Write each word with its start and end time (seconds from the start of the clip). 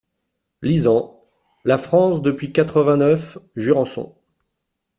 Lisant. 0.63 1.23
"La 1.63 1.77
France 1.77 2.23
depuis 2.23 2.51
quatre-vingt-neuf…" 2.51 3.37
Jurançon. 3.55 4.15